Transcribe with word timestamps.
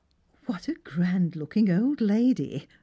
"What 0.47 0.67
a 0.67 0.73
grand 0.73 1.35
looking 1.35 1.69
old 1.69 2.01
lady 2.01 2.67